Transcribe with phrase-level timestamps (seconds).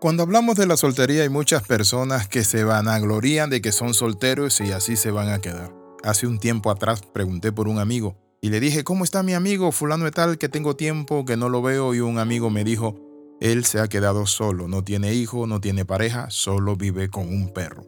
[0.00, 4.60] Cuando hablamos de la soltería hay muchas personas que se vanaglorían de que son solteros
[4.60, 5.74] y así se van a quedar.
[6.04, 9.72] Hace un tiempo atrás pregunté por un amigo y le dije, ¿cómo está mi amigo
[9.72, 11.94] fulano de tal que tengo tiempo que no lo veo?
[11.94, 12.94] Y un amigo me dijo,
[13.40, 17.52] él se ha quedado solo, no tiene hijo, no tiene pareja, solo vive con un
[17.52, 17.84] perro.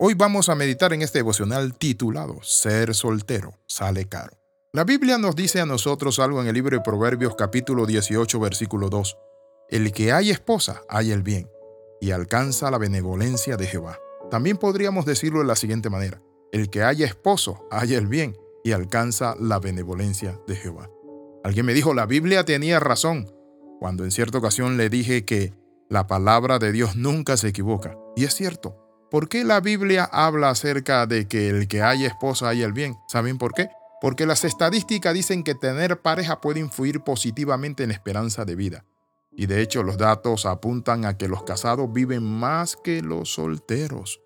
[0.00, 4.36] Hoy vamos a meditar en este devocional titulado Ser soltero sale caro.
[4.72, 8.88] La Biblia nos dice a nosotros algo en el libro de Proverbios capítulo 18 versículo
[8.88, 9.16] 2.
[9.72, 11.48] El que hay esposa, hay el bien,
[11.98, 13.98] y alcanza la benevolencia de Jehová.
[14.30, 16.20] También podríamos decirlo de la siguiente manera.
[16.52, 20.90] El que haya esposo, haya el bien, y alcanza la benevolencia de Jehová.
[21.42, 23.34] Alguien me dijo, la Biblia tenía razón,
[23.80, 25.54] cuando en cierta ocasión le dije que
[25.88, 27.96] la palabra de Dios nunca se equivoca.
[28.14, 28.76] Y es cierto.
[29.10, 32.96] ¿Por qué la Biblia habla acerca de que el que haya esposa haya el bien?
[33.08, 33.70] ¿Saben por qué?
[34.02, 38.84] Porque las estadísticas dicen que tener pareja puede influir positivamente en la esperanza de vida.
[39.34, 44.20] Y de hecho los datos apuntan a que los casados viven más que los solteros.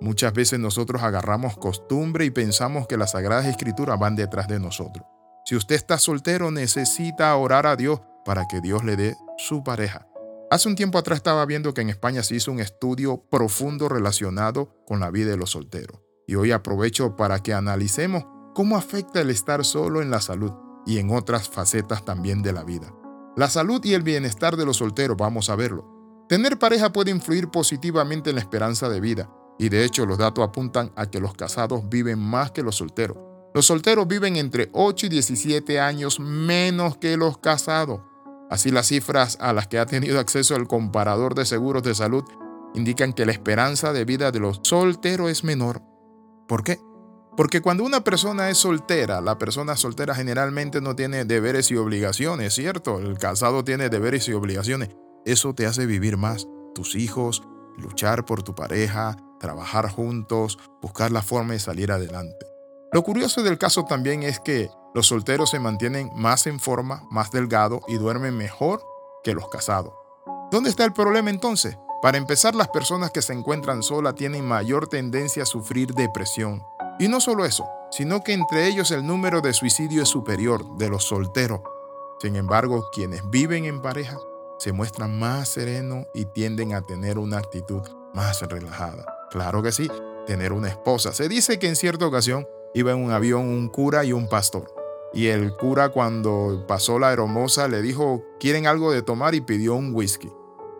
[0.00, 5.06] Muchas veces nosotros agarramos costumbre y pensamos que las sagradas escrituras van detrás de nosotros.
[5.44, 10.08] Si usted está soltero, necesita orar a Dios para que Dios le dé su pareja.
[10.50, 14.76] Hace un tiempo atrás estaba viendo que en España se hizo un estudio profundo relacionado
[14.86, 16.00] con la vida de los solteros.
[16.26, 20.52] Y hoy aprovecho para que analicemos cómo afecta el estar solo en la salud
[20.84, 22.92] y en otras facetas también de la vida.
[23.34, 26.26] La salud y el bienestar de los solteros, vamos a verlo.
[26.28, 30.46] Tener pareja puede influir positivamente en la esperanza de vida, y de hecho los datos
[30.46, 33.16] apuntan a que los casados viven más que los solteros.
[33.54, 38.00] Los solteros viven entre 8 y 17 años menos que los casados.
[38.50, 42.24] Así las cifras a las que ha tenido acceso el comparador de seguros de salud
[42.74, 45.82] indican que la esperanza de vida de los solteros es menor.
[46.46, 46.78] ¿Por qué?
[47.36, 52.54] Porque cuando una persona es soltera, la persona soltera generalmente no tiene deberes y obligaciones,
[52.54, 52.98] ¿cierto?
[52.98, 54.90] El casado tiene deberes y obligaciones.
[55.24, 56.46] Eso te hace vivir más.
[56.74, 57.42] Tus hijos,
[57.78, 62.46] luchar por tu pareja, trabajar juntos, buscar la forma de salir adelante.
[62.92, 67.30] Lo curioso del caso también es que los solteros se mantienen más en forma, más
[67.30, 68.84] delgado y duermen mejor
[69.24, 69.94] que los casados.
[70.50, 71.78] ¿Dónde está el problema entonces?
[72.02, 76.62] Para empezar, las personas que se encuentran solas tienen mayor tendencia a sufrir depresión,
[76.98, 80.88] y no solo eso, sino que entre ellos el número de suicidio es superior de
[80.88, 81.60] los solteros.
[82.20, 84.18] Sin embargo, quienes viven en pareja
[84.58, 87.82] se muestran más serenos y tienden a tener una actitud
[88.14, 89.04] más relajada.
[89.30, 89.90] Claro que sí,
[90.26, 91.12] tener una esposa.
[91.12, 94.72] Se dice que en cierta ocasión iba en un avión un cura y un pastor.
[95.12, 99.34] Y el cura cuando pasó la hermosa le dijo, ¿quieren algo de tomar?
[99.34, 100.32] y pidió un whisky.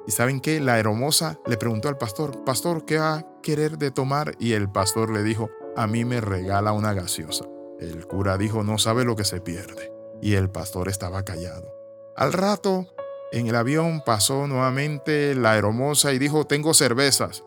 [0.06, 0.60] ¿Y saben qué?
[0.60, 2.98] La hermosa le preguntó al pastor, Pastor, ¿qué
[3.42, 4.34] querer de tomar?
[4.38, 7.44] Y el pastor le dijo, a mí me regala una gaseosa.
[7.78, 9.92] El cura dijo, no sabe lo que se pierde.
[10.20, 11.74] Y el pastor estaba callado.
[12.16, 12.86] Al rato,
[13.32, 17.44] en el avión pasó nuevamente la hermosa y dijo, tengo cervezas.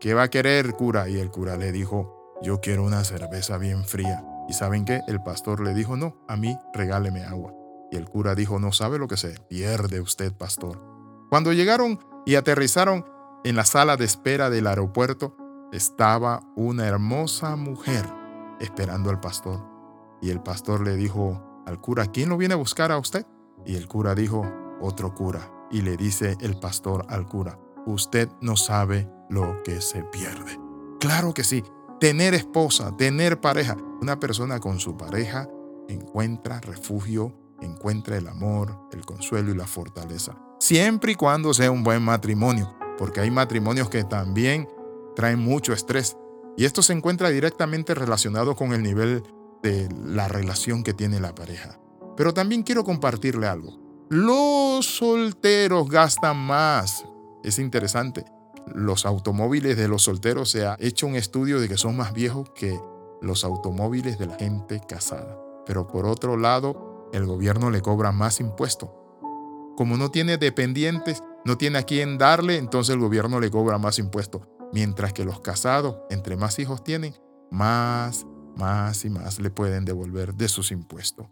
[0.00, 1.08] ¿Qué va a querer, cura?
[1.08, 4.24] Y el cura le dijo, yo quiero una cerveza bien fría.
[4.48, 5.00] ¿Y saben qué?
[5.06, 7.54] El pastor le dijo, no, a mí regáleme agua.
[7.90, 10.82] Y el cura dijo, no sabe lo que se pierde usted, pastor.
[11.28, 13.04] Cuando llegaron y aterrizaron
[13.44, 15.36] en la sala de espera del aeropuerto,
[15.72, 18.04] estaba una hermosa mujer
[18.60, 19.64] esperando al pastor.
[20.20, 23.24] Y el pastor le dijo al cura, ¿quién lo viene a buscar a usted?
[23.64, 24.46] Y el cura dijo,
[24.80, 25.50] otro cura.
[25.70, 30.60] Y le dice el pastor al cura, usted no sabe lo que se pierde.
[30.98, 31.64] Claro que sí,
[31.98, 33.76] tener esposa, tener pareja.
[34.02, 35.48] Una persona con su pareja
[35.88, 40.36] encuentra refugio, encuentra el amor, el consuelo y la fortaleza.
[40.58, 44.68] Siempre y cuando sea un buen matrimonio, porque hay matrimonios que también
[45.16, 46.18] trae mucho estrés.
[46.58, 49.22] Y esto se encuentra directamente relacionado con el nivel
[49.62, 51.80] de la relación que tiene la pareja.
[52.14, 53.80] Pero también quiero compartirle algo.
[54.10, 57.06] Los solteros gastan más.
[57.42, 58.26] Es interesante.
[58.74, 62.50] Los automóviles de los solteros se ha hecho un estudio de que son más viejos
[62.54, 62.78] que
[63.22, 65.38] los automóviles de la gente casada.
[65.64, 68.90] Pero por otro lado, el gobierno le cobra más impuestos.
[69.74, 73.98] Como no tiene dependientes, no tiene a quién darle, entonces el gobierno le cobra más
[73.98, 74.42] impuestos.
[74.72, 77.14] Mientras que los casados, entre más hijos tienen,
[77.50, 78.26] más,
[78.56, 81.26] más y más le pueden devolver de sus impuestos.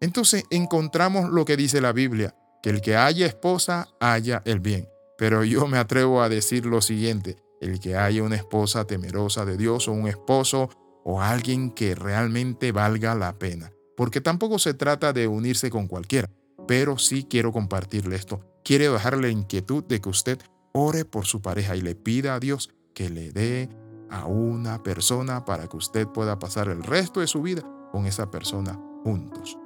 [0.00, 4.88] Entonces encontramos lo que dice la Biblia, que el que haya esposa haya el bien.
[5.18, 9.56] Pero yo me atrevo a decir lo siguiente, el que haya una esposa temerosa de
[9.56, 10.70] Dios o un esposo
[11.04, 13.72] o alguien que realmente valga la pena.
[13.96, 16.28] Porque tampoco se trata de unirse con cualquiera,
[16.66, 18.40] pero sí quiero compartirle esto.
[18.64, 20.38] Quiero dejarle la inquietud de que usted
[20.72, 23.68] ore por su pareja y le pida a Dios que le dé
[24.10, 27.62] a una persona para que usted pueda pasar el resto de su vida
[27.92, 29.58] con esa persona juntos.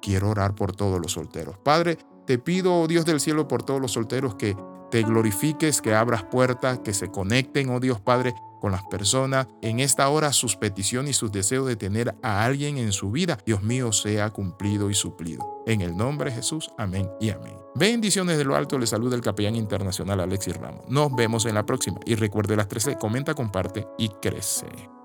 [0.00, 1.58] Quiero orar por todos los solteros.
[1.58, 4.56] Padre, te pido, oh Dios del cielo, por todos los solteros que
[4.90, 8.34] te glorifiques, que abras puertas, que se conecten, oh Dios Padre,
[8.64, 9.46] con las personas.
[9.60, 13.36] En esta hora sus peticiones y sus deseos de tener a alguien en su vida,
[13.44, 15.62] Dios mío, sea cumplido y suplido.
[15.66, 17.58] En el nombre de Jesús, amén y amén.
[17.74, 20.88] Bendiciones de lo alto, le saluda el capellán internacional Alexis Ramos.
[20.88, 25.03] Nos vemos en la próxima y recuerde las 13, comenta, comparte y crece.